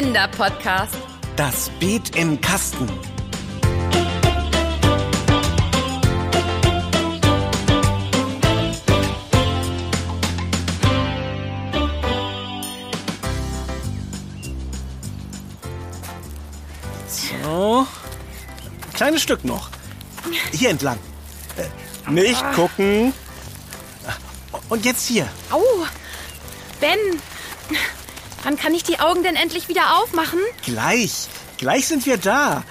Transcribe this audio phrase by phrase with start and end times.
[0.00, 0.96] Kinderpodcast.
[1.36, 2.88] Das Beet im Kasten.
[17.06, 17.86] So.
[18.94, 19.68] Kleines Stück noch.
[20.52, 20.98] Hier entlang.
[21.58, 23.12] Äh, Nicht gucken.
[24.70, 25.28] Und jetzt hier.
[25.50, 25.60] Au,
[26.80, 26.98] Ben,
[28.42, 30.38] wann kann ich die Augen denn endlich wieder aufmachen?
[30.64, 31.28] Gleich.
[31.58, 32.62] Gleich sind wir da.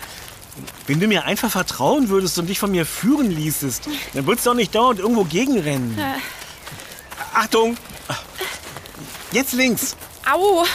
[0.87, 4.51] Wenn du mir einfach vertrauen würdest und dich von mir führen ließest, dann würdest du
[4.51, 5.97] auch nicht dauernd irgendwo gegenrennen.
[7.33, 7.77] Achtung!
[9.31, 9.95] Jetzt links.
[10.29, 10.65] Au,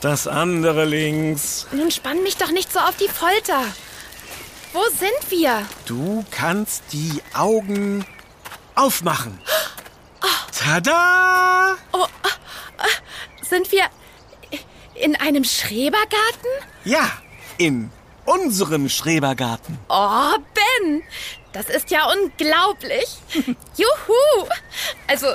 [0.00, 1.66] Das andere links.
[1.72, 3.62] nun spann mich doch nicht so auf die Folter.
[4.72, 5.64] Wo sind wir?
[5.86, 8.04] Du kannst die Augen
[8.74, 9.38] aufmachen.
[10.52, 11.76] Tada!
[13.48, 13.84] Sind wir
[14.94, 16.50] in einem Schrebergarten?
[16.84, 17.10] Ja,
[17.58, 17.90] in
[18.24, 19.78] unserem Schrebergarten.
[19.88, 21.02] Oh, Ben,
[21.52, 23.06] das ist ja unglaublich.
[23.76, 24.48] Juhu!
[25.06, 25.28] Also,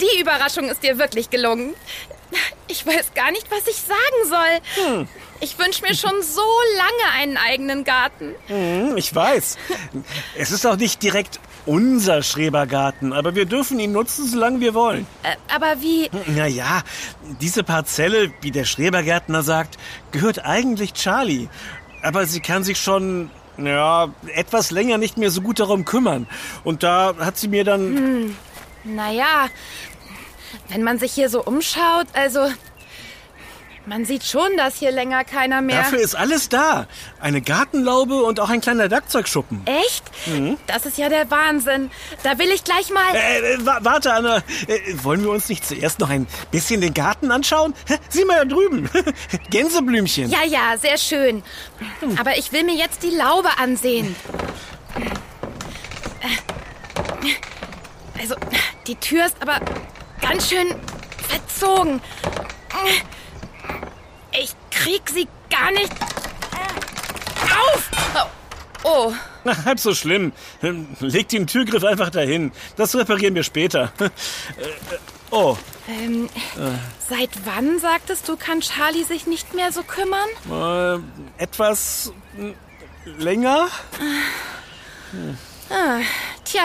[0.00, 1.74] die Überraschung ist dir wirklich gelungen.
[2.66, 5.06] Ich weiß gar nicht, was ich sagen soll.
[5.40, 6.42] Ich wünsche mir schon so
[6.76, 8.34] lange einen eigenen Garten.
[8.46, 9.56] Hm, ich weiß.
[10.36, 15.06] Es ist auch nicht direkt unser Schrebergarten, aber wir dürfen ihn nutzen, solange wir wollen.
[15.22, 16.10] Äh, aber wie...
[16.26, 16.82] Naja,
[17.40, 19.76] diese Parzelle, wie der Schrebergärtner sagt,
[20.10, 21.48] gehört eigentlich Charlie.
[22.02, 26.26] Aber sie kann sich schon, ja, etwas länger nicht mehr so gut darum kümmern.
[26.64, 28.36] Und da hat sie mir dann...
[28.84, 29.48] Naja,
[30.68, 32.48] wenn man sich hier so umschaut, also...
[33.86, 35.78] Man sieht schon, dass hier länger keiner mehr...
[35.78, 36.86] Dafür ist alles da.
[37.20, 39.62] Eine Gartenlaube und auch ein kleiner Werkzeugschuppen.
[39.66, 40.04] Echt?
[40.66, 41.90] Das ist ja der Wahnsinn.
[42.22, 43.14] Da will ich gleich mal...
[43.14, 44.42] Äh, äh, wa- warte, Anna.
[44.66, 47.72] Äh, wollen wir uns nicht zuerst noch ein bisschen den Garten anschauen?
[48.10, 48.90] Sieh mal da drüben.
[49.50, 50.28] Gänseblümchen.
[50.28, 51.42] Ja, ja, sehr schön.
[52.18, 54.14] Aber ich will mir jetzt die Laube ansehen.
[58.20, 58.34] Also,
[58.86, 59.60] die Tür ist aber
[60.20, 60.74] ganz schön
[61.28, 62.00] verzogen.
[64.32, 67.90] Ich krieg sie gar nicht auf.
[68.84, 69.12] Oh,
[69.44, 70.32] Na, halb so schlimm.
[71.00, 72.52] Leg den Türgriff einfach dahin.
[72.76, 73.92] Das reparieren wir später.
[74.00, 74.10] Äh, äh,
[75.30, 75.58] Oh,
[75.88, 76.30] ähm,
[77.06, 81.02] seit wann, sagtest du, kann Charlie sich nicht mehr so kümmern?
[81.38, 82.12] äh, etwas
[83.04, 83.68] länger?
[86.44, 86.62] Tja,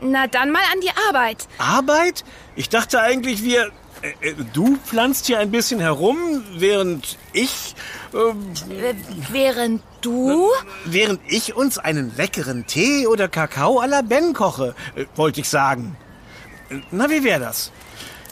[0.00, 1.48] na dann mal an die Arbeit.
[1.58, 2.24] Arbeit?
[2.56, 3.70] Ich dachte eigentlich, wir...
[4.02, 7.74] Äh, äh, du pflanzt hier ein bisschen herum, während ich...
[8.14, 8.18] Äh,
[8.90, 8.94] Äh,
[9.30, 10.48] Während du...
[10.84, 15.48] während ich uns einen leckeren Tee oder Kakao à la Ben koche, äh, wollte ich
[15.48, 15.96] sagen.
[16.70, 17.70] Äh, Na, wie wäre das?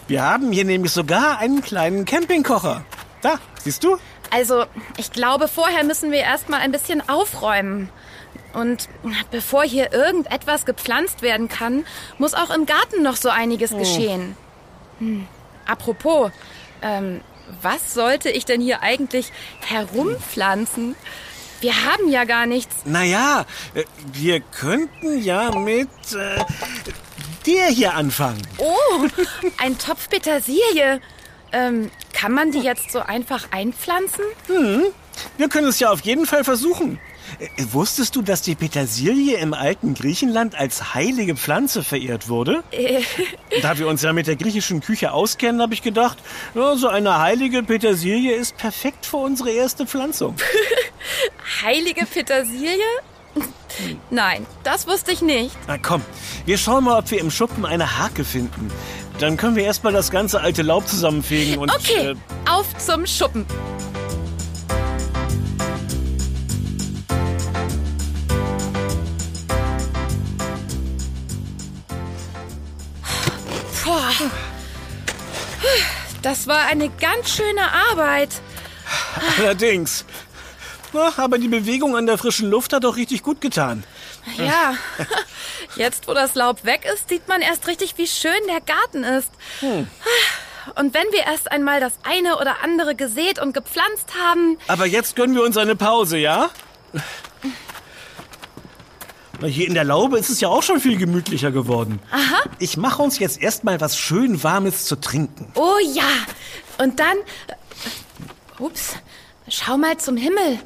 [0.08, 2.82] Wir haben hier nämlich sogar einen kleinen Campingkocher.
[3.20, 3.98] Da, siehst du?
[4.30, 4.64] Also,
[4.96, 7.88] ich glaube, vorher müssen wir erstmal ein bisschen aufräumen.
[8.54, 8.88] Und
[9.30, 11.84] bevor hier irgendetwas gepflanzt werden kann,
[12.18, 14.36] muss auch im Garten noch so einiges geschehen.
[14.98, 15.26] Hm.
[15.66, 16.30] Apropos,
[16.82, 17.20] ähm,
[17.62, 20.96] was sollte ich denn hier eigentlich herumpflanzen?
[21.60, 22.76] Wir haben ja gar nichts.
[22.84, 23.44] Naja,
[23.74, 26.44] äh, wir könnten ja mit äh,
[27.44, 28.42] dir hier anfangen.
[28.58, 29.06] Oh,
[29.58, 31.00] ein Topf Petersilie.
[31.50, 34.24] Ähm, kann man die jetzt so einfach einpflanzen?
[35.36, 37.00] Wir können es ja auf jeden Fall versuchen.
[37.38, 42.62] Äh, Wusstest du, dass die Petersilie im alten Griechenland als heilige Pflanze verehrt wurde?
[43.62, 46.18] Da wir uns ja mit der griechischen Küche auskennen, habe ich gedacht,
[46.54, 50.36] ja, so eine heilige Petersilie ist perfekt für unsere erste Pflanzung.
[51.62, 52.84] Heilige Petersilie?
[54.10, 55.56] Nein, das wusste ich nicht.
[55.66, 56.02] Na komm,
[56.46, 58.70] wir schauen mal, ob wir im Schuppen eine Hake finden.
[59.20, 61.70] Dann können wir erstmal das ganze alte Laub zusammenfegen und...
[61.72, 62.14] Okay, Äh,
[62.48, 63.46] auf zum Schuppen.
[76.28, 78.28] Das war eine ganz schöne Arbeit.
[79.38, 80.04] allerdings.
[81.16, 83.82] Aber die Bewegung an der frischen Luft hat doch richtig gut getan.
[84.36, 84.74] Ja,
[85.76, 89.30] jetzt wo das Laub weg ist, sieht man erst richtig, wie schön der Garten ist.
[89.62, 95.16] Und wenn wir erst einmal das eine oder andere gesät und gepflanzt haben, Aber jetzt
[95.16, 96.50] gönnen wir uns eine Pause, ja?
[99.44, 102.00] Hier in der Laube ist es ja auch schon viel gemütlicher geworden.
[102.10, 102.42] Aha.
[102.58, 105.52] Ich mache uns jetzt erstmal was schön Warmes zu trinken.
[105.54, 106.08] Oh ja.
[106.78, 107.16] Und dann.
[108.58, 108.96] Ups.
[109.48, 110.58] Schau mal zum Himmel.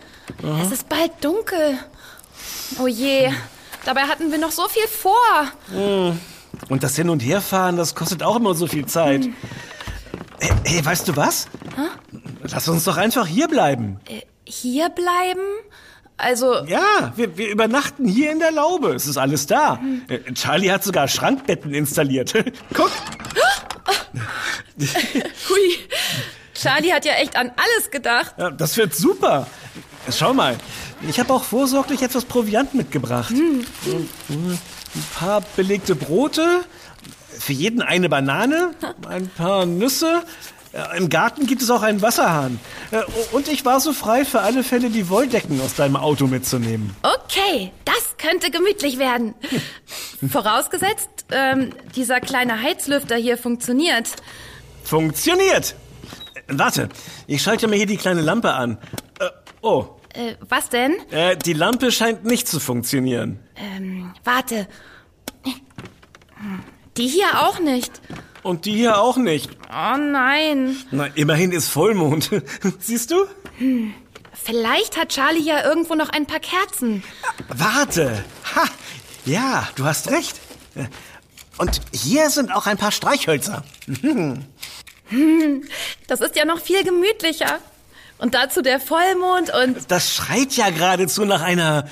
[0.62, 1.78] Es ist bald dunkel.
[2.78, 3.30] Oh je.
[3.84, 5.12] Dabei hatten wir noch so viel vor.
[6.68, 9.28] Und das Hin- und Herfahren, das kostet auch immer so viel Zeit.
[10.40, 11.48] Hey, hey, weißt du was?
[12.42, 14.00] Lass uns doch einfach hier bleiben.
[14.08, 15.40] Äh, hier bleiben?
[16.16, 16.64] Also.
[16.66, 18.94] Ja, wir, wir übernachten hier in der Laube.
[18.94, 19.78] Es ist alles da.
[19.80, 20.02] Hm.
[20.34, 22.32] Charlie hat sogar Schrankbetten installiert.
[22.74, 22.90] Guck.
[24.78, 25.78] Hui.
[26.54, 28.34] Charlie hat ja echt an alles gedacht.
[28.38, 29.46] Ja, das wird super.
[30.10, 30.56] Schau mal,
[31.08, 33.30] ich habe auch vorsorglich etwas Proviant mitgebracht.
[33.30, 33.64] Hm.
[34.28, 34.58] Ein
[35.14, 36.64] paar belegte Brote,
[37.38, 38.74] für jeden eine Banane,
[39.08, 40.22] ein paar Nüsse.
[40.96, 42.58] Im Garten gibt es auch einen Wasserhahn.
[43.32, 46.96] Und ich war so frei, für alle Fälle die Wolldecken aus deinem Auto mitzunehmen.
[47.02, 49.34] Okay, das könnte gemütlich werden.
[50.30, 54.08] Vorausgesetzt, ähm, dieser kleine Heizlüfter hier funktioniert.
[54.84, 55.74] Funktioniert!
[56.48, 56.88] Warte,
[57.26, 58.78] ich schalte mir hier die kleine Lampe an.
[59.20, 59.28] Äh,
[59.62, 59.86] oh.
[60.14, 60.94] Äh, was denn?
[61.10, 63.40] Äh, die Lampe scheint nicht zu funktionieren.
[63.56, 64.68] Ähm, warte.
[66.96, 68.00] Die hier auch nicht.
[68.42, 69.50] Und die hier auch nicht.
[69.70, 70.76] Oh nein.
[70.90, 72.30] Na, immerhin ist Vollmond.
[72.78, 73.26] Siehst du?
[73.58, 73.94] Hm.
[74.32, 77.04] Vielleicht hat Charlie ja irgendwo noch ein paar Kerzen.
[77.48, 78.24] Warte.
[78.56, 78.64] Ha!
[79.24, 80.40] Ja, du hast recht.
[81.58, 83.64] Und hier sind auch ein paar Streichhölzer.
[86.06, 87.58] Das ist ja noch viel gemütlicher.
[88.16, 89.90] Und dazu der Vollmond und...
[89.90, 91.86] Das schreit ja geradezu nach einer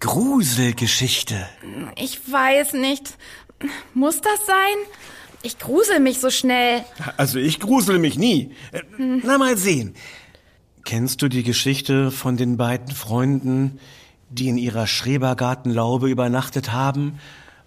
[0.00, 1.48] Gruselgeschichte.
[1.96, 3.14] Ich weiß nicht.
[3.94, 4.76] Muss das sein?
[5.46, 6.84] Ich grusel mich so schnell.
[7.16, 8.50] Also ich grusel mich nie.
[8.96, 9.22] Hm.
[9.24, 9.94] Na mal sehen.
[10.84, 13.78] Kennst du die Geschichte von den beiden Freunden,
[14.28, 17.20] die in ihrer Schrebergartenlaube übernachtet haben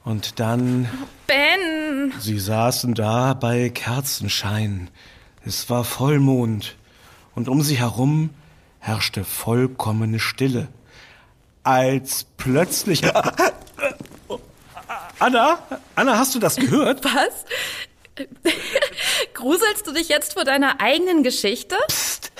[0.03, 0.89] und dann...
[1.25, 2.11] Ben!
[2.19, 4.89] Sie saßen da bei Kerzenschein.
[5.45, 6.75] Es war Vollmond
[7.33, 8.31] und um sie herum
[8.79, 10.67] herrschte vollkommene Stille.
[11.63, 13.03] Als plötzlich...
[15.19, 15.59] Anna?
[15.95, 17.03] Anna, hast du das gehört?
[17.03, 17.45] Was?
[19.33, 21.75] Gruselst du dich jetzt vor deiner eigenen Geschichte?
[21.87, 22.31] Psst.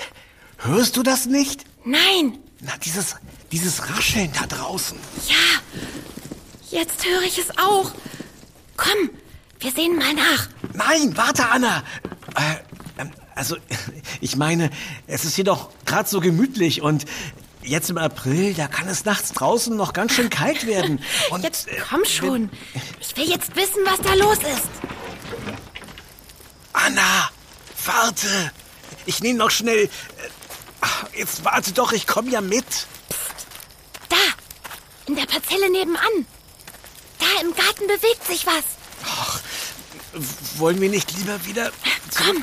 [0.58, 1.64] Hörst du das nicht?
[1.84, 2.38] Nein.
[2.60, 3.16] Na, dieses,
[3.52, 4.98] dieses Rascheln da draußen.
[5.28, 6.78] Ja.
[6.78, 7.90] Jetzt höre ich es auch.
[8.76, 9.10] Komm,
[9.58, 10.48] wir sehen mal nach.
[10.74, 11.82] Nein, warte, Anna.
[12.36, 13.56] Äh, ähm, also,
[14.20, 14.70] ich meine,
[15.06, 17.06] es ist hier doch gerade so gemütlich und
[17.62, 21.02] Jetzt im April, da kann es nachts draußen noch ganz schön kalt werden.
[21.30, 22.50] Und jetzt äh, komm schon.
[23.00, 24.70] Ich will jetzt wissen, was da los ist.
[26.72, 27.30] Anna,
[27.84, 28.52] warte.
[29.04, 29.84] Ich nehme noch schnell.
[29.84, 32.66] Äh, jetzt warte doch, ich komme ja mit.
[32.66, 33.46] Psst.
[34.08, 34.16] Da,
[35.06, 36.26] in der Parzelle nebenan.
[37.18, 38.64] Da im Garten bewegt sich was.
[39.04, 39.40] Ach,
[40.56, 41.70] wollen wir nicht lieber wieder.
[42.16, 42.42] Komm,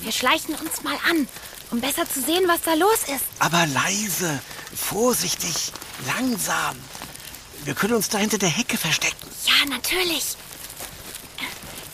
[0.00, 1.28] wir schleichen uns mal an
[1.70, 3.24] um besser zu sehen, was da los ist.
[3.38, 4.40] Aber leise,
[4.74, 5.72] vorsichtig,
[6.06, 6.76] langsam.
[7.64, 9.28] Wir können uns da hinter der Hecke verstecken.
[9.44, 10.36] Ja, natürlich.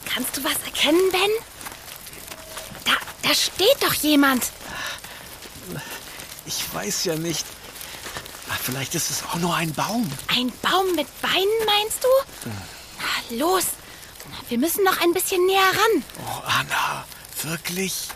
[0.05, 1.31] Kannst du was erkennen, Ben?
[2.85, 2.93] Da,
[3.23, 4.45] da steht doch jemand.
[6.47, 7.45] Ich weiß ja nicht.
[8.63, 10.11] Vielleicht ist es auch nur ein Baum.
[10.29, 12.49] Ein Baum mit Beinen, meinst du?
[12.49, 13.39] Hm.
[13.39, 13.65] los,
[14.49, 16.05] wir müssen noch ein bisschen näher ran.
[16.27, 17.05] Oh, Anna,
[17.43, 18.09] wirklich?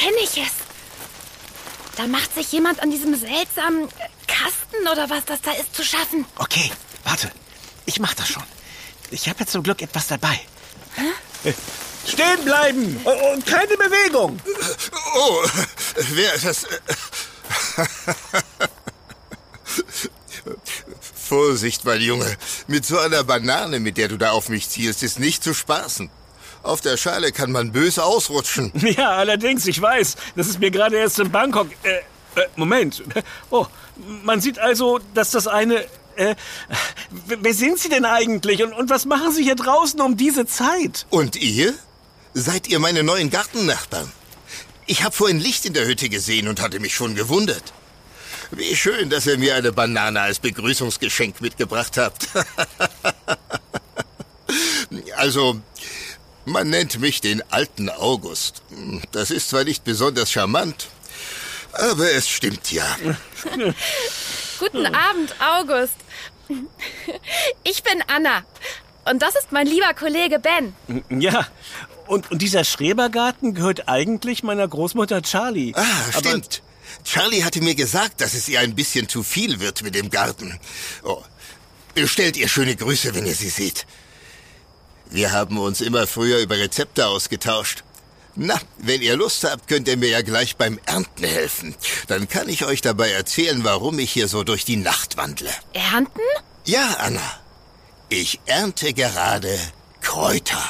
[0.00, 0.52] Erkenne ich es.
[1.96, 3.88] Da macht sich jemand an diesem seltsamen
[4.26, 6.24] Kasten oder was das da ist zu schaffen.
[6.36, 6.70] Okay,
[7.04, 7.30] warte.
[7.84, 8.42] Ich mach das schon.
[9.10, 10.40] Ich habe jetzt zum Glück etwas dabei.
[10.94, 11.54] Hä?
[12.06, 14.40] Stehen bleiben und keine Bewegung.
[15.16, 15.44] Oh,
[15.94, 16.66] wer ist das?
[21.14, 22.36] Vorsicht, mein Junge.
[22.68, 26.10] Mit so einer Banane, mit der du da auf mich zielst, ist nicht zu spaßen.
[26.62, 28.72] Auf der Schale kann man böse ausrutschen.
[28.96, 30.16] Ja, allerdings, ich weiß.
[30.36, 31.68] Das ist mir gerade erst in Bangkok.
[31.82, 32.00] Äh,
[32.36, 33.02] äh, Moment.
[33.50, 33.66] Oh,
[34.24, 35.84] man sieht also, dass das eine.
[36.16, 36.34] Äh,
[37.26, 41.06] wer sind Sie denn eigentlich und, und was machen Sie hier draußen um diese Zeit?
[41.10, 41.74] Und ihr?
[42.34, 44.10] Seid ihr meine neuen Gartennachbarn?
[44.86, 47.72] Ich habe vorhin Licht in der Hütte gesehen und hatte mich schon gewundert.
[48.50, 52.28] Wie schön, dass ihr mir eine Banane als Begrüßungsgeschenk mitgebracht habt.
[55.16, 55.60] also,
[56.44, 58.62] man nennt mich den alten August.
[59.12, 60.88] Das ist zwar nicht besonders charmant,
[61.72, 62.96] aber es stimmt ja.
[64.58, 65.96] Guten Abend, August.
[67.64, 68.44] Ich bin Anna.
[69.04, 70.74] Und das ist mein lieber Kollege Ben.
[71.08, 71.46] Ja,
[72.06, 75.72] und, und dieser Schrebergarten gehört eigentlich meiner Großmutter Charlie.
[75.74, 76.62] Ah, stimmt.
[76.62, 80.10] Aber Charlie hatte mir gesagt, dass es ihr ein bisschen zu viel wird mit dem
[80.10, 80.58] Garten.
[81.04, 81.22] Oh,
[82.04, 83.86] stellt ihr schöne Grüße, wenn ihr sie seht.
[85.10, 87.82] Wir haben uns immer früher über Rezepte ausgetauscht.
[88.36, 91.74] Na, wenn ihr Lust habt, könnt ihr mir ja gleich beim Ernten helfen.
[92.06, 95.50] Dann kann ich euch dabei erzählen, warum ich hier so durch die Nacht wandle.
[95.72, 96.20] Ernten?
[96.64, 97.40] Ja, Anna.
[98.08, 99.58] Ich ernte gerade
[100.00, 100.62] Kräuter.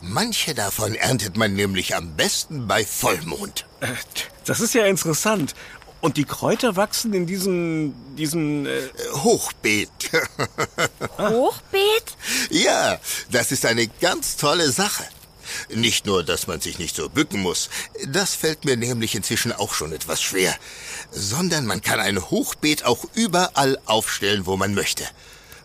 [0.00, 3.66] Manche davon erntet man nämlich am besten bei Vollmond.
[3.80, 3.88] Äh,
[4.44, 5.54] das ist ja interessant.
[6.00, 9.90] Und die Kräuter wachsen in diesem, diesem äh Hochbeet.
[11.18, 11.65] Hochbeet?
[12.66, 12.98] Ja,
[13.30, 15.04] das ist eine ganz tolle Sache.
[15.72, 17.70] Nicht nur, dass man sich nicht so bücken muss,
[18.08, 20.52] das fällt mir nämlich inzwischen auch schon etwas schwer,
[21.12, 25.04] sondern man kann ein Hochbeet auch überall aufstellen, wo man möchte.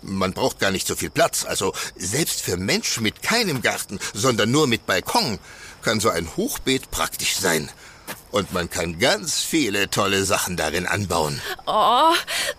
[0.03, 4.51] Man braucht gar nicht so viel Platz, also selbst für Menschen mit keinem Garten, sondern
[4.51, 5.39] nur mit Balkon,
[5.81, 7.71] kann so ein Hochbeet praktisch sein.
[8.31, 11.41] Und man kann ganz viele tolle Sachen darin anbauen.
[11.67, 12.13] Oh,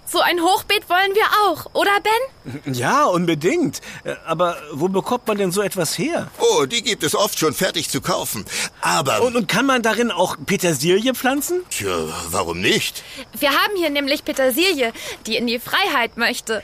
[0.06, 2.75] so ein Hochbeet wollen wir auch, oder Ben?
[2.75, 3.80] Ja, unbedingt.
[4.26, 6.30] Aber wo bekommt man denn so etwas her?
[6.38, 8.44] Oh, die gibt es oft schon fertig zu kaufen.
[8.80, 9.23] Aber.
[9.23, 11.62] Und, und kann man darin auch Petersilie pflanzen?
[11.71, 13.02] Tja, warum nicht?
[13.38, 14.92] Wir haben hier nämlich Petersilie,
[15.26, 16.62] die in die Freiheit möchte.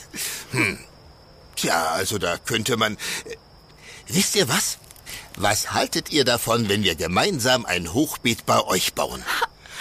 [0.52, 0.78] hm.
[1.56, 2.94] Tja, also da könnte man.
[2.94, 3.36] Äh,
[4.08, 4.78] wisst ihr was?
[5.36, 9.24] Was haltet ihr davon, wenn wir gemeinsam ein Hochbeet bei euch bauen?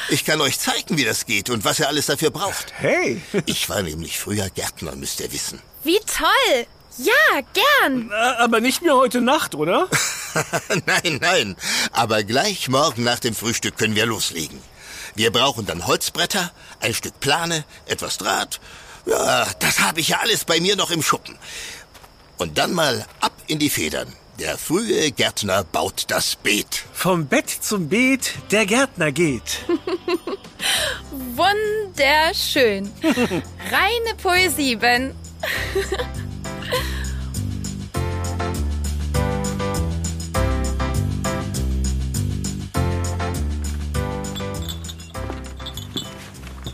[0.10, 2.74] Ich kann euch zeigen, wie das geht und was ihr alles dafür braucht.
[2.78, 3.22] Hey!
[3.46, 5.62] ich war nämlich früher Gärtner, müsst ihr wissen.
[5.84, 6.66] Wie toll!
[6.98, 8.12] Ja, gern.
[8.12, 9.88] Aber nicht mehr heute Nacht, oder?
[10.86, 11.56] nein, nein.
[11.92, 14.62] Aber gleich morgen nach dem Frühstück können wir loslegen.
[15.16, 18.60] Wir brauchen dann Holzbretter, ein Stück Plane, etwas Draht.
[19.06, 21.38] Ja, das habe ich ja alles bei mir noch im Schuppen.
[22.38, 24.14] Und dann mal ab in die Federn.
[24.40, 26.86] Der frühe Gärtner baut das Beet.
[26.94, 29.66] Vom Bett zum Beet, der Gärtner geht.
[31.12, 32.90] Wunderschön.
[33.04, 35.14] Reine Poesie, Ben.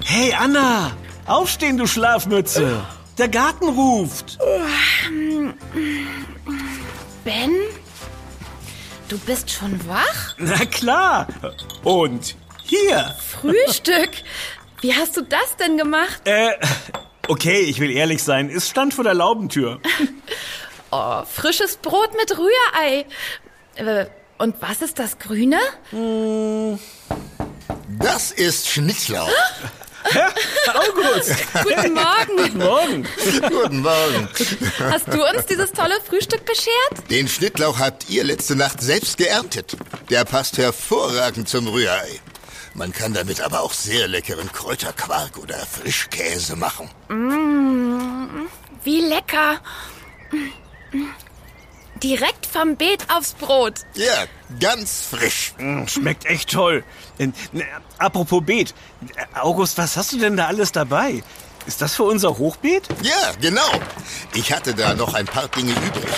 [0.03, 0.91] Hey Anna,
[1.25, 2.85] aufstehen, du Schlafmütze.
[3.17, 4.37] Der Garten ruft.
[9.15, 10.35] Du bist schon wach?
[10.37, 11.27] Na klar.
[11.85, 13.15] Und hier.
[13.39, 14.09] Frühstück?
[14.81, 16.19] Wie hast du das denn gemacht?
[16.25, 16.51] Äh,
[17.29, 18.49] okay, ich will ehrlich sein.
[18.49, 19.79] Es stand vor der Laubentür.
[20.91, 23.05] oh, frisches Brot mit Rührei.
[23.75, 24.07] Äh,
[24.37, 25.61] und was ist das Grüne?
[27.87, 29.29] Das ist Schnittlauch.
[30.73, 31.35] August!
[31.63, 32.37] Guten Morgen!
[32.37, 33.07] Guten Morgen!
[33.49, 34.29] Guten Morgen!
[34.79, 37.09] Hast du uns dieses tolle Frühstück beschert?
[37.09, 39.75] Den Schnittlauch habt ihr letzte Nacht selbst geerntet.
[40.09, 42.19] Der passt hervorragend zum Rührei.
[42.73, 46.89] Man kann damit aber auch sehr leckeren Kräuterquark oder Frischkäse machen.
[47.07, 48.47] Mmh,
[48.83, 49.61] wie lecker!
[52.03, 53.81] Direkt vom Beet aufs Brot.
[53.93, 54.25] Ja,
[54.59, 55.53] ganz frisch.
[55.57, 56.83] Mm, schmeckt echt toll.
[57.97, 58.73] Apropos Beet.
[59.33, 61.23] August, was hast du denn da alles dabei?
[61.65, 62.87] Ist das für unser Hochbeet?
[63.01, 63.71] Ja, genau.
[64.33, 66.13] Ich hatte da noch ein paar Dinge übrig.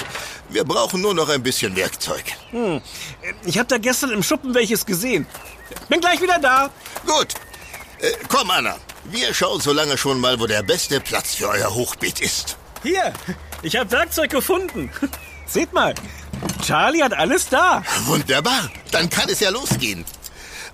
[0.50, 2.24] Wir brauchen nur noch ein bisschen Werkzeug.
[2.52, 2.82] Hm.
[3.46, 5.26] Ich habe da gestern im Schuppen welches gesehen.
[5.90, 6.70] Bin gleich wieder da.
[7.06, 7.34] Gut.
[8.00, 8.76] Äh, komm, Anna.
[9.06, 12.58] Wir schauen so lange schon mal, wo der beste Platz für euer Hochbeet ist.
[12.84, 13.14] Hier,
[13.62, 14.92] ich habe Werkzeug gefunden.
[15.48, 15.96] Seht mal,
[16.64, 17.84] Charlie hat alles da.
[18.06, 20.06] Wunderbar, dann kann es ja losgehen.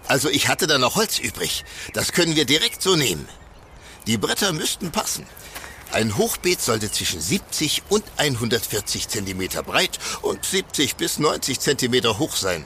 [0.08, 1.64] Also ich hatte da noch Holz übrig.
[1.94, 3.28] Das können wir direkt so nehmen.
[4.08, 5.26] Die Bretter müssten passen.
[5.92, 12.36] Ein Hochbeet sollte zwischen 70 und 140 Zentimeter breit und 70 bis 90 Zentimeter hoch
[12.36, 12.66] sein.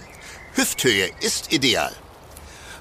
[0.53, 1.93] Hüfthöhe ist ideal.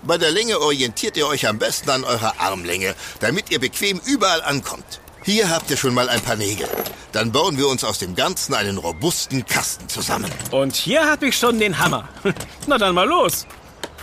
[0.04, 4.40] Bei der Länge orientiert ihr euch am besten an eurer Armlänge, damit ihr bequem überall
[4.42, 5.00] ankommt.
[5.26, 6.68] Hier habt ihr schon mal ein paar Nägel.
[7.10, 10.30] Dann bauen wir uns aus dem Ganzen einen robusten Kasten zusammen.
[10.52, 12.08] Und hier habe ich schon den Hammer.
[12.68, 13.44] Na dann mal los.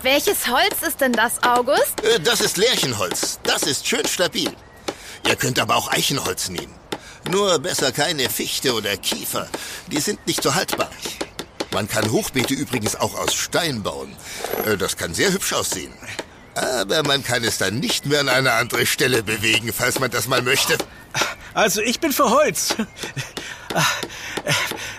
[0.01, 2.03] Welches Holz ist denn das, August?
[2.03, 3.39] Äh, das ist Lärchenholz.
[3.43, 4.51] Das ist schön stabil.
[5.25, 6.75] Ihr könnt aber auch Eichenholz nehmen.
[7.31, 9.47] Nur besser keine Fichte oder Kiefer.
[9.87, 10.91] Die sind nicht so haltbar.
[11.71, 14.13] Man kann Hochbeete übrigens auch aus Stein bauen.
[14.65, 15.93] Äh, das kann sehr hübsch aussehen.
[16.55, 20.27] Aber man kann es dann nicht mehr an eine andere Stelle bewegen, falls man das
[20.27, 20.77] mal möchte.
[21.53, 22.75] Also ich bin für Holz.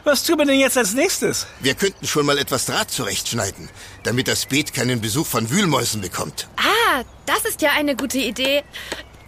[0.05, 1.47] Was tun wir denn jetzt als nächstes?
[1.61, 3.69] Wir könnten schon mal etwas Draht zurechtschneiden,
[4.03, 6.49] damit das Beet keinen Besuch von Wühlmäusen bekommt.
[6.57, 8.63] Ah, das ist ja eine gute Idee.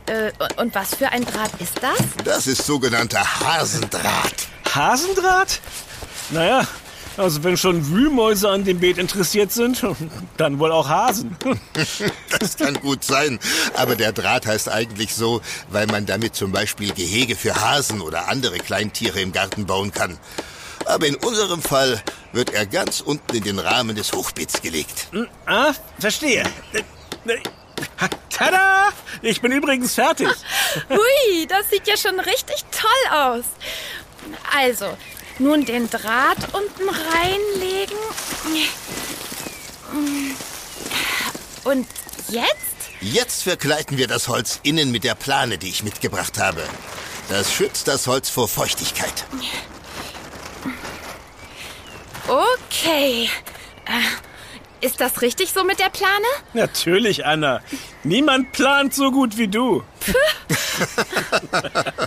[0.07, 1.99] Äh, und was für ein Draht ist das?
[2.25, 4.47] Das ist sogenannter Hasendraht.
[4.73, 5.61] Hasendraht?
[6.31, 6.67] Naja,
[7.17, 9.83] also wenn schon Wühlmäuse an dem Beet interessiert sind,
[10.37, 11.37] dann wohl auch Hasen.
[12.39, 13.39] das kann gut sein.
[13.75, 18.29] Aber der Draht heißt eigentlich so, weil man damit zum Beispiel Gehege für Hasen oder
[18.29, 20.19] andere Kleintiere im Garten bauen kann.
[20.85, 22.01] Aber in unserem Fall
[22.33, 25.09] wird er ganz unten in den Rahmen des Hochbeets gelegt.
[25.11, 26.45] Hm, ah, verstehe.
[28.31, 28.89] Tada!
[29.23, 30.29] Ich bin übrigens fertig.
[30.91, 33.45] Hui, das sieht ja schon richtig toll aus.
[34.55, 34.97] Also,
[35.39, 37.97] Nun den Draht unten reinlegen.
[41.65, 41.87] Und
[42.29, 42.47] jetzt?
[43.01, 46.63] Jetzt verkleiden wir das Holz innen mit der Plane, die ich mitgebracht habe.
[47.29, 49.27] Das schützt das Holz vor Feuchtigkeit.
[52.27, 53.29] Okay.
[53.85, 56.27] Äh, ist das richtig so mit der Plane?
[56.55, 57.61] Natürlich, Anna.
[58.05, 59.83] Niemand plant so gut wie du.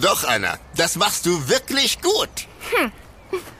[0.00, 2.28] Doch, Anna, das machst du wirklich gut.
[2.70, 2.92] Hm.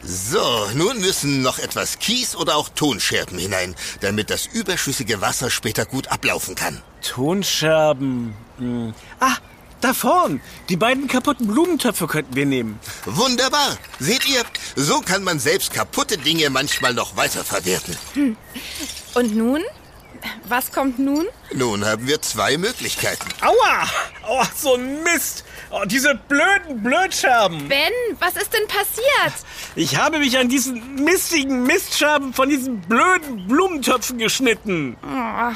[0.03, 5.85] So, nun müssen noch etwas Kies oder auch Tonscherben hinein, damit das überschüssige Wasser später
[5.85, 6.81] gut ablaufen kann.
[7.03, 8.35] Tonscherben.
[8.59, 8.95] Hm.
[9.21, 9.37] Ah,
[9.81, 10.41] da vorn.
[10.69, 12.81] Die beiden kaputten Blumentöpfe könnten wir nehmen.
[13.05, 13.77] Wunderbar.
[13.99, 14.43] Seht ihr,
[14.77, 17.97] so kann man selbst kaputte Dinge manchmal noch weiterverwerten.
[18.15, 18.37] Hm.
[19.15, 19.63] Und nun?
[20.45, 21.27] Was kommt nun?
[21.53, 23.27] Nun haben wir zwei Möglichkeiten.
[23.43, 23.87] Aua!
[24.29, 25.45] Oh, so ein Mist!
[25.71, 27.69] Oh, diese blöden Blödscherben!
[27.69, 29.45] Ben, was ist denn passiert?
[29.77, 34.97] Ich habe mich an diesen mistigen Mistscherben von diesen blöden Blumentöpfen geschnitten.
[35.03, 35.53] Oh,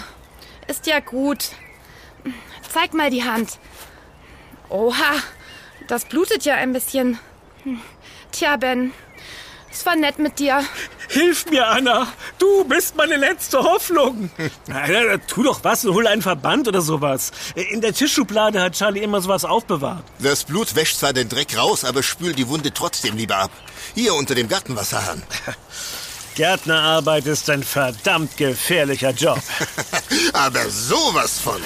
[0.71, 1.50] ist ja gut.
[2.73, 3.59] Zeig mal die Hand.
[4.69, 5.14] Oha,
[5.88, 7.19] das blutet ja ein bisschen.
[8.33, 8.92] Tja, Ben,
[9.71, 10.62] es war nett mit dir.
[11.12, 12.11] Hilf mir, Anna.
[12.38, 14.31] Du bist meine letzte Hoffnung.
[14.66, 17.33] Na, tu doch was und hol einen Verband oder sowas.
[17.54, 20.04] In der Tischschublade hat Charlie immer sowas aufbewahrt.
[20.21, 23.50] Das Blut wäscht zwar den Dreck raus, aber spült die Wunde trotzdem lieber ab.
[23.95, 25.23] Hier unter dem Gartenwasserhahn.
[26.35, 29.42] Gärtnerarbeit ist ein verdammt gefährlicher Job.
[30.33, 31.61] aber sowas von.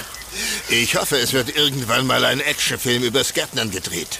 [0.67, 4.19] Ich hoffe, es wird irgendwann mal ein Actionfilm übers Gärtnern gedreht.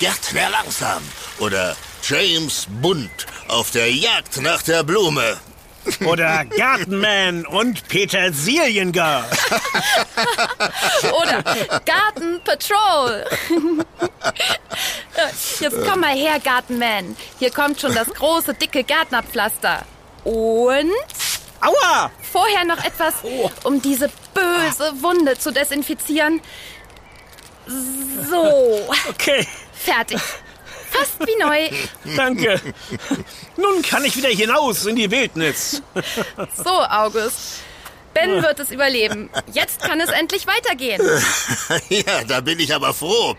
[0.00, 1.02] Gärtner langsam
[1.38, 1.76] oder
[2.08, 5.38] James Bunt auf der Jagd nach der Blume.
[6.04, 9.24] Oder Gartenman und Petersiliengar.
[11.02, 11.42] Oder
[11.84, 13.24] Garten Patrol.
[15.60, 17.16] Jetzt komm mal her, Gartenman.
[17.40, 19.82] Hier kommt schon das große, dicke Gärtnerpflaster.
[20.22, 20.92] Und...
[21.60, 22.12] Aua!
[22.32, 23.14] Vorher noch etwas,
[23.64, 26.40] um diese böse Wunde zu desinfizieren.
[28.30, 28.86] So.
[29.08, 29.46] Okay.
[29.72, 30.20] Fertig.
[30.98, 32.16] Fast wie neu.
[32.16, 32.60] Danke.
[33.56, 35.82] Nun kann ich wieder hinaus in die Wildnis.
[36.56, 37.60] So, August.
[38.14, 39.28] Ben wird es überleben.
[39.52, 41.02] Jetzt kann es endlich weitergehen.
[41.88, 43.36] Ja, da bin ich aber froh.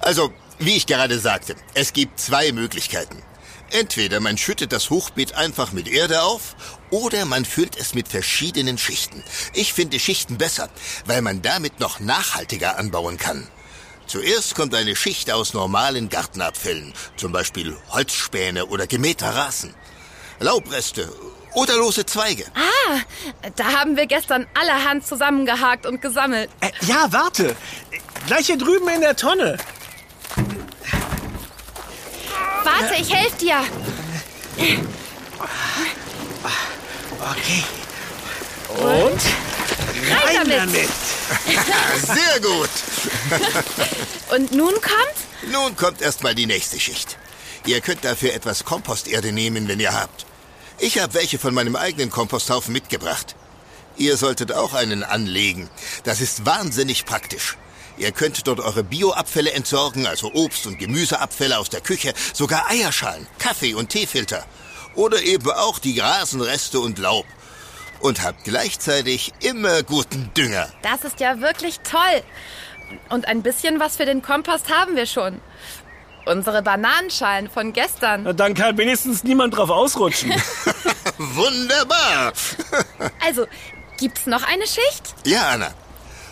[0.00, 3.22] Also, wie ich gerade sagte, es gibt zwei Möglichkeiten.
[3.70, 6.56] Entweder man schüttet das Hochbeet einfach mit Erde auf
[6.90, 9.22] oder man füllt es mit verschiedenen Schichten.
[9.52, 10.70] Ich finde Schichten besser,
[11.04, 13.46] weil man damit noch nachhaltiger anbauen kann.
[14.08, 19.74] Zuerst kommt eine Schicht aus normalen Gartenabfällen, zum Beispiel Holzspäne oder gemähter Rasen,
[20.40, 21.12] Laubreste
[21.52, 22.46] oder lose Zweige.
[22.54, 23.00] Ah,
[23.56, 26.48] da haben wir gestern allerhand zusammengehakt und gesammelt.
[26.60, 27.54] Äh, ja, warte.
[28.26, 29.58] Gleich hier drüben in der Tonne.
[32.64, 33.60] Warte, ich helfe dir.
[37.20, 37.64] Okay.
[38.78, 39.20] Und?
[40.02, 40.58] Rein damit.
[40.58, 40.88] damit.
[42.06, 42.70] Sehr gut.
[44.30, 45.52] Und nun kommt?
[45.52, 47.16] Nun kommt erstmal die nächste Schicht.
[47.66, 50.26] Ihr könnt dafür etwas Komposterde nehmen, wenn ihr habt.
[50.78, 53.34] Ich habe welche von meinem eigenen Komposthaufen mitgebracht.
[53.96, 55.68] Ihr solltet auch einen anlegen.
[56.04, 57.56] Das ist wahnsinnig praktisch.
[57.98, 63.26] Ihr könnt dort eure Bioabfälle entsorgen, also Obst- und Gemüseabfälle aus der Küche, sogar Eierschalen,
[63.40, 64.46] Kaffee- und Teefilter.
[64.94, 67.26] Oder eben auch die Rasenreste und Laub.
[68.00, 70.68] Und habt gleichzeitig immer guten Dünger.
[70.82, 72.22] Das ist ja wirklich toll.
[73.08, 75.40] Und ein bisschen was für den Kompost haben wir schon.
[76.26, 78.22] Unsere Bananenschalen von gestern.
[78.24, 80.32] Na, Dann kann wenigstens niemand drauf ausrutschen.
[81.18, 82.32] Wunderbar.
[83.26, 83.46] Also,
[83.98, 85.14] gibt's noch eine Schicht?
[85.24, 85.70] Ja, Anna.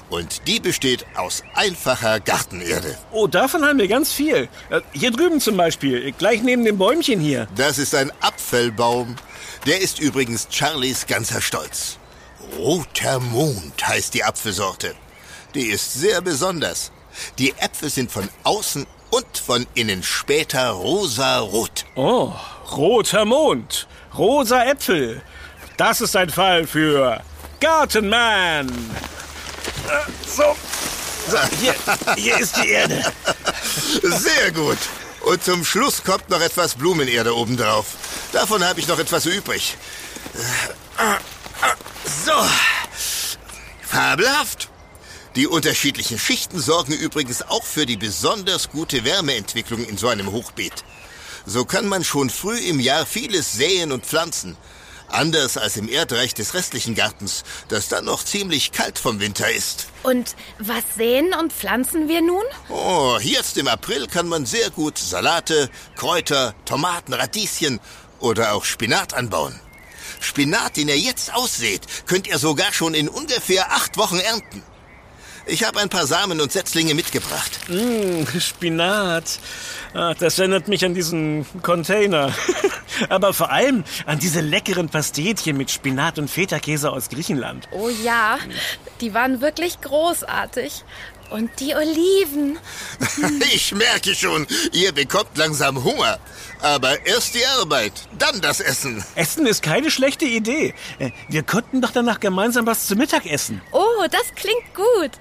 [0.09, 2.97] Und die besteht aus einfacher Gartenerde.
[3.11, 4.49] Oh, davon haben wir ganz viel.
[4.71, 7.49] Äh, Hier drüben zum Beispiel, gleich neben dem Bäumchen hier.
[7.57, 9.17] Das ist ein Apfelbaum.
[9.67, 11.99] Der ist übrigens Charlies ganzer Stolz.
[12.59, 14.95] Roter Mond heißt die Apfelsorte.
[15.55, 16.93] Die ist sehr besonders.
[17.39, 21.85] Die Äpfel sind von außen und von innen später rosa-rot.
[21.95, 22.33] Oh,
[22.73, 25.23] roter Mond, rosa Äpfel.
[25.77, 27.23] Das ist ein Fall für
[27.61, 28.69] Gartenman.
[28.69, 30.57] Äh, So,
[31.31, 31.75] so hier,
[32.17, 33.03] hier ist die Erde.
[34.03, 34.79] Sehr gut.
[35.27, 37.97] Und zum Schluss kommt noch etwas Blumenerde obendrauf.
[38.31, 39.77] Davon habe ich noch etwas übrig.
[42.25, 42.33] So.
[43.83, 44.69] Fabelhaft.
[45.35, 50.85] Die unterschiedlichen Schichten sorgen übrigens auch für die besonders gute Wärmeentwicklung in so einem Hochbeet.
[51.45, 54.57] So kann man schon früh im Jahr vieles säen und pflanzen.
[55.09, 59.87] Anders als im Erdreich des restlichen Gartens, das dann noch ziemlich kalt vom Winter ist.
[60.03, 62.45] Und was säen und pflanzen wir nun?
[62.69, 67.81] Oh, jetzt im April kann man sehr gut Salate, Kräuter, Tomaten, Radieschen
[68.19, 69.59] oder auch Spinat anbauen.
[70.21, 74.63] Spinat, den ihr jetzt ausseht, könnt ihr sogar schon in ungefähr acht Wochen ernten.
[75.49, 77.61] Ich habe ein paar Samen und Setzlinge mitgebracht.
[77.69, 79.39] Mmh, Spinat.
[79.95, 82.35] Ach, das erinnert mich an diesen Container.
[83.11, 87.69] Aber vor allem an diese leckeren Pastetchen mit Spinat und Feta-Käse aus Griechenland.
[87.71, 88.39] Oh ja,
[89.01, 90.85] die waren wirklich großartig.
[91.31, 92.59] Und die Oliven.
[93.53, 96.19] Ich merke schon, ihr bekommt langsam Hunger.
[96.61, 99.05] Aber erst die Arbeit, dann das Essen.
[99.15, 100.75] Essen ist keine schlechte Idee.
[100.99, 103.61] Äh, wir könnten doch danach gemeinsam was zu Mittag essen.
[103.73, 105.13] Oh, das klingt gut.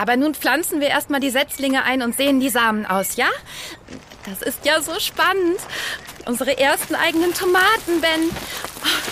[0.00, 3.28] Aber nun pflanzen wir erstmal die Setzlinge ein und sehen die Samen aus, ja?
[4.24, 5.58] Das ist ja so spannend.
[6.24, 8.30] Unsere ersten eigenen Tomaten, Ben.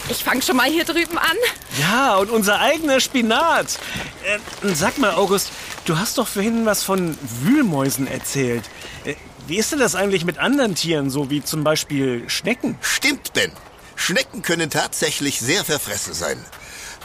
[0.08, 1.36] Ich fange schon mal hier drüben an.
[1.78, 3.78] Ja, und unser eigener Spinat.
[4.24, 4.38] Äh,
[4.72, 5.50] sag mal, August,
[5.84, 8.64] du hast doch vorhin was von Wühlmäusen erzählt.
[9.04, 12.78] Äh, wie ist denn das eigentlich mit anderen Tieren, so wie zum Beispiel Schnecken?
[12.80, 13.52] Stimmt, Ben.
[13.94, 16.42] Schnecken können tatsächlich sehr verfressen sein.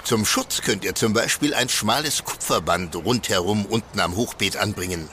[0.04, 5.10] Zum Schutz könnt ihr zum Beispiel ein schmales Kupferband rundherum unten am Hochbeet anbringen.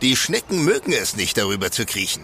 [0.00, 2.22] Die Schnecken mögen es nicht, darüber zu kriechen.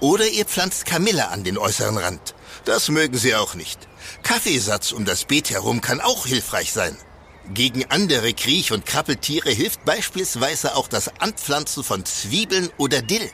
[0.00, 2.34] Oder ihr pflanzt Kamille an den äußeren Rand.
[2.64, 3.80] Das mögen sie auch nicht.
[4.22, 6.96] Kaffeesatz um das Beet herum kann auch hilfreich sein.
[7.52, 13.28] Gegen andere Kriech- und Krabbeltiere hilft beispielsweise auch das Anpflanzen von Zwiebeln oder Dill.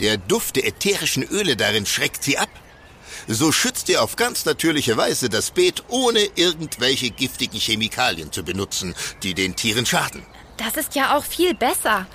[0.00, 2.48] Der Duft der ätherischen Öle darin schreckt sie ab.
[3.30, 8.94] So schützt ihr auf ganz natürliche Weise das Beet, ohne irgendwelche giftigen Chemikalien zu benutzen,
[9.22, 10.22] die den Tieren schaden.
[10.56, 12.06] Das ist ja auch viel besser.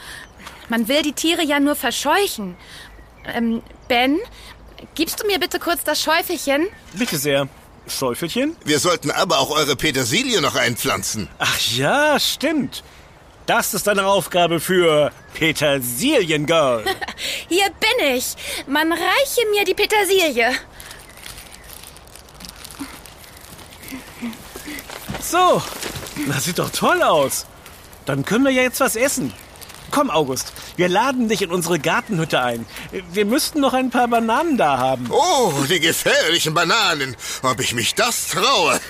[0.70, 2.56] Man will die Tiere ja nur verscheuchen.
[3.26, 4.20] Ähm, Ben,
[4.96, 6.68] gibst du mir bitte kurz das Schäufelchen?
[6.94, 7.48] Bitte sehr.
[7.88, 8.56] Schäufelchen?
[8.66, 11.28] Wir sollten aber auch eure Petersilie noch einpflanzen.
[11.38, 12.84] Ach ja, stimmt.
[13.46, 16.86] Das ist eine Aufgabe für Petersiliengirl.
[17.50, 18.36] Hier bin ich.
[18.68, 20.54] Man reiche mir die Petersilie.
[25.34, 25.64] So,
[26.28, 27.48] das sieht doch toll aus.
[28.06, 29.34] Dann können wir ja jetzt was essen.
[29.94, 32.66] Komm, August, wir laden dich in unsere Gartenhütte ein.
[33.12, 35.08] Wir müssten noch ein paar Bananen da haben.
[35.12, 37.16] Oh, die gefährlichen Bananen.
[37.44, 38.82] Ob ich mich das traue.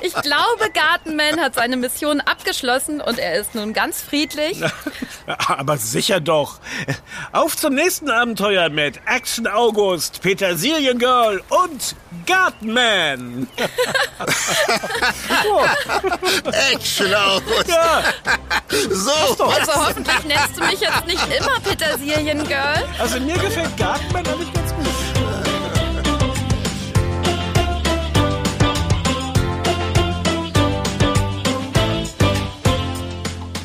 [0.00, 4.62] ich glaube, Gartenman hat seine Mission abgeschlossen und er ist nun ganz friedlich.
[5.46, 6.58] Aber sicher doch.
[7.32, 13.46] Auf zum nächsten Abenteuer mit Action August, Petersilien Girl und Gartenman.
[16.72, 17.68] Action August.
[17.68, 18.02] Ja.
[18.68, 19.44] So.
[19.44, 22.84] Also hoffentlich nennst du mich jetzt nicht immer Petersilien-Girl.
[22.98, 24.86] Also mir gefällt Gartenmann damit ganz gut.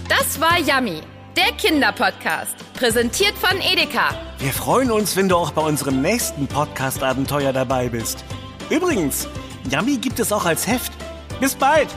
[0.08, 1.02] Das war Yummy,
[1.36, 4.10] der Kinderpodcast, präsentiert von Edeka.
[4.38, 8.24] Wir freuen uns, wenn du auch bei unserem nächsten Podcast-Abenteuer dabei bist.
[8.70, 9.28] Übrigens,
[9.70, 10.92] Yummy gibt es auch als Heft.
[11.40, 11.90] Bis bald.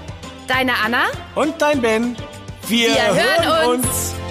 [0.46, 2.16] Deine Anna und dein Ben.
[2.68, 3.86] Wir, Wir hören, uns.
[3.86, 4.23] uns.